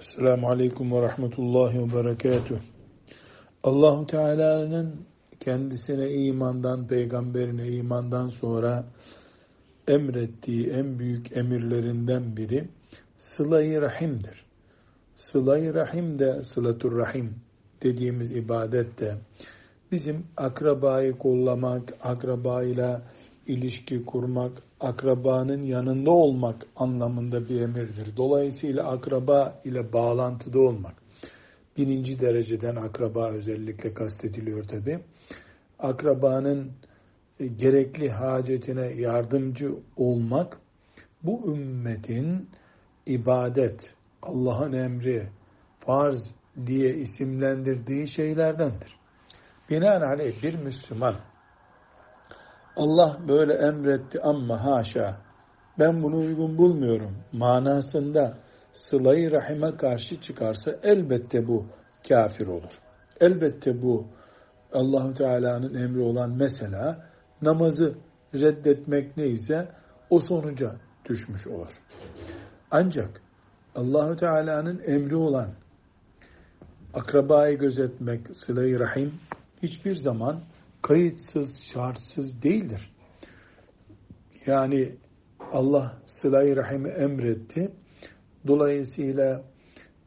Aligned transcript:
Esselamu 0.00 0.48
Aleyküm 0.48 0.92
ve 0.92 1.02
Rahmetullahi 1.02 1.78
ve 1.78 1.94
Berekatuh. 1.94 2.58
Allahu 3.62 4.06
Teala'nın 4.06 4.94
kendisine 5.40 6.10
imandan, 6.10 6.86
peygamberine 6.86 7.68
imandan 7.68 8.28
sonra 8.28 8.84
emrettiği 9.88 10.70
en 10.70 10.98
büyük 10.98 11.36
emirlerinden 11.36 12.36
biri 12.36 12.68
sıla-i 13.16 13.80
rahimdir. 13.80 14.44
Sıla-i 15.16 15.74
rahim 15.74 16.18
de 16.18 16.44
sılatur 16.44 16.98
rahim 16.98 17.34
dediğimiz 17.82 18.32
ibadet 18.32 19.00
de 19.00 19.14
bizim 19.92 20.26
akrabayı 20.36 21.18
kollamak, 21.18 21.94
akrabayla 22.02 23.02
ilişki 23.50 24.04
kurmak, 24.04 24.62
akrabanın 24.80 25.62
yanında 25.62 26.10
olmak 26.10 26.66
anlamında 26.76 27.48
bir 27.48 27.60
emirdir. 27.60 28.16
Dolayısıyla 28.16 28.90
akraba 28.90 29.60
ile 29.64 29.92
bağlantıda 29.92 30.60
olmak. 30.60 30.94
Birinci 31.76 32.20
dereceden 32.20 32.76
akraba 32.76 33.30
özellikle 33.30 33.94
kastediliyor 33.94 34.64
tabi. 34.64 34.98
Akrabanın 35.78 36.72
e, 37.40 37.46
gerekli 37.46 38.10
hacetine 38.10 38.86
yardımcı 38.86 39.74
olmak 39.96 40.58
bu 41.22 41.54
ümmetin 41.56 42.48
ibadet, 43.06 43.94
Allah'ın 44.22 44.72
emri, 44.72 45.28
farz 45.78 46.30
diye 46.66 46.94
isimlendirdiği 46.94 48.08
şeylerdendir. 48.08 49.00
Binaenaleyh 49.70 50.42
bir 50.42 50.54
Müslüman 50.54 51.16
Allah 52.76 53.18
böyle 53.28 53.52
emretti 53.52 54.20
ama 54.22 54.64
haşa 54.64 55.16
ben 55.78 56.02
bunu 56.02 56.16
uygun 56.16 56.58
bulmuyorum 56.58 57.16
manasında 57.32 58.38
sılayı 58.72 59.30
rahime 59.30 59.76
karşı 59.76 60.20
çıkarsa 60.20 60.76
elbette 60.82 61.48
bu 61.48 61.66
kafir 62.08 62.46
olur. 62.46 62.72
Elbette 63.20 63.82
bu 63.82 64.06
Allahu 64.72 65.14
Teala'nın 65.14 65.74
emri 65.74 66.00
olan 66.00 66.30
mesela 66.30 67.06
namazı 67.42 67.94
reddetmek 68.34 69.16
neyse 69.16 69.68
o 70.10 70.20
sonuca 70.20 70.76
düşmüş 71.08 71.46
olur. 71.46 71.70
Ancak 72.70 73.22
Allahu 73.74 74.16
Teala'nın 74.16 74.82
emri 74.86 75.16
olan 75.16 75.48
akrabayı 76.94 77.58
gözetmek, 77.58 78.36
sıla 78.36 78.80
rahim 78.80 79.14
hiçbir 79.62 79.96
zaman 79.96 80.40
kayıtsız, 80.82 81.60
şartsız 81.62 82.42
değildir. 82.42 82.92
Yani 84.46 84.96
Allah 85.52 86.02
sıla-i 86.06 86.56
rahimi 86.56 86.88
emretti. 86.88 87.72
Dolayısıyla 88.46 89.42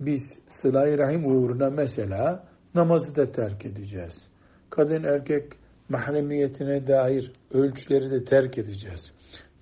biz 0.00 0.38
sıla-i 0.48 0.98
rahim 0.98 1.26
uğruna 1.26 1.70
mesela 1.70 2.48
namazı 2.74 3.16
da 3.16 3.32
terk 3.32 3.66
edeceğiz. 3.66 4.26
Kadın 4.70 5.02
erkek 5.02 5.52
mahremiyetine 5.88 6.86
dair 6.86 7.32
ölçüleri 7.50 8.10
de 8.10 8.24
terk 8.24 8.58
edeceğiz. 8.58 9.12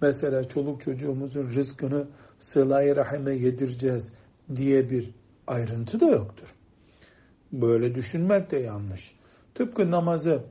Mesela 0.02 0.48
çoluk 0.48 0.80
çocuğumuzun 0.80 1.54
rızkını 1.54 2.06
sıla-i 2.40 2.96
rahime 2.96 3.34
yedireceğiz 3.34 4.12
diye 4.56 4.90
bir 4.90 5.10
ayrıntı 5.46 6.00
da 6.00 6.06
yoktur. 6.06 6.54
Böyle 7.52 7.94
düşünmek 7.94 8.50
de 8.50 8.56
yanlış. 8.56 9.14
Tıpkı 9.54 9.90
namazı 9.90 10.42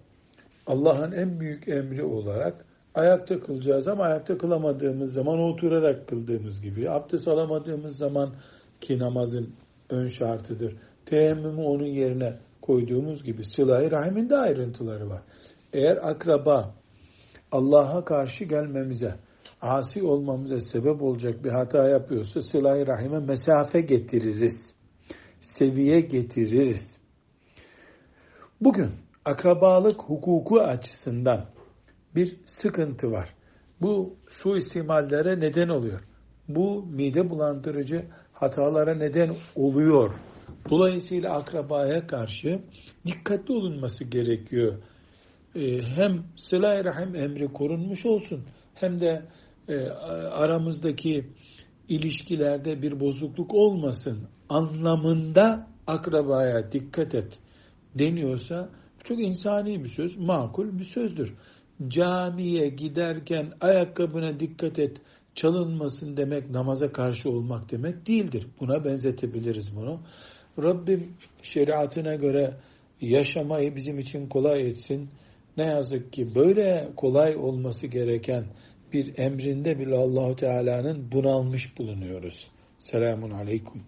Allah'ın 0.68 1.12
en 1.12 1.40
büyük 1.40 1.68
emri 1.68 2.04
olarak 2.04 2.66
ayakta 2.96 3.40
kılacağız 3.40 3.88
ama 3.88 4.04
ayakta 4.04 4.38
kılamadığımız 4.38 5.14
zaman 5.14 5.40
oturarak 5.40 6.08
kıldığımız 6.08 6.62
gibi, 6.62 6.90
abdest 6.90 7.28
alamadığımız 7.28 7.98
zaman 7.98 8.34
ki 8.82 9.00
namazın 9.00 9.54
ön 9.90 10.08
şartıdır. 10.08 10.76
Teyemmümü 11.06 11.62
onun 11.62 11.86
yerine 11.86 12.38
koyduğumuz 12.62 13.24
gibi 13.24 13.44
de 14.30 14.36
ayrıntıları 14.36 15.10
var. 15.10 15.22
Eğer 15.74 15.98
akraba 16.02 16.76
Allah'a 17.52 18.06
karşı 18.06 18.46
gelmemize, 18.46 19.16
asi 19.62 20.04
olmamıza 20.04 20.62
sebep 20.62 21.02
olacak 21.02 21.44
bir 21.44 21.50
hata 21.50 21.90
yapıyorsa 21.90 22.42
sıla-i 22.42 22.88
rahime 22.88 23.20
mesafe 23.20 23.82
getiririz. 23.82 24.74
Seviye 25.40 26.02
getiririz. 26.02 26.98
Bugün 28.62 28.92
akrabalık 29.26 30.02
hukuku 30.02 30.60
açısından 30.62 31.46
bir 32.16 32.38
sıkıntı 32.46 33.12
var. 33.12 33.30
Bu 33.82 34.16
suistimallere 34.30 35.40
neden 35.40 35.70
oluyor. 35.70 36.00
Bu 36.48 36.86
mide 36.86 37.30
bulandırıcı 37.30 38.06
hatalara 38.34 38.96
neden 38.96 39.36
oluyor. 39.56 40.14
Dolayısıyla 40.70 41.34
akrabaya 41.34 42.08
karşı 42.08 42.62
dikkatli 43.08 43.54
olunması 43.54 44.04
gerekiyor. 44.04 44.74
Ee, 45.56 45.82
hem 45.82 46.24
sıla 46.36 46.84
rahim 46.84 47.16
emri 47.16 47.54
korunmuş 47.54 48.06
olsun 48.06 48.44
hem 48.74 49.00
de 49.02 49.26
e, 49.68 49.88
aramızdaki 50.30 51.30
ilişkilerde 51.90 52.82
bir 52.82 53.00
bozukluk 53.00 53.54
olmasın 53.54 54.28
anlamında 54.50 55.68
akrabaya 55.88 56.72
dikkat 56.72 57.16
et 57.16 57.40
deniyorsa 57.96 58.70
çok 59.06 59.20
insani 59.20 59.84
bir 59.84 59.90
söz, 59.90 60.18
makul 60.18 60.80
bir 60.80 60.84
sözdür. 60.84 61.34
Camiye 61.88 62.70
giderken 62.70 63.54
ayakkabına 63.62 64.40
dikkat 64.40 64.80
et, 64.80 64.98
çalınmasın 65.36 66.18
demek 66.18 66.50
namaza 66.50 66.92
karşı 66.92 67.30
olmak 67.30 67.72
demek 67.72 68.08
değildir. 68.08 68.48
Buna 68.60 68.86
benzetebiliriz 68.86 69.76
bunu. 69.76 70.00
Rabbim 70.64 71.14
şeriatına 71.42 72.16
göre 72.16 72.54
yaşamayı 73.02 73.76
bizim 73.76 74.00
için 74.00 74.30
kolay 74.30 74.68
etsin. 74.68 75.10
Ne 75.58 75.66
yazık 75.66 76.14
ki 76.14 76.36
böyle 76.36 76.90
kolay 76.96 77.36
olması 77.36 77.88
gereken 77.88 78.46
bir 78.94 79.18
emrinde 79.18 79.80
bile 79.80 79.96
Allahu 79.96 80.36
Teala'nın 80.36 81.12
bunalmış 81.12 81.78
bulunuyoruz. 81.78 82.48
Selamun 82.80 83.32
aleyküm. 83.32 83.86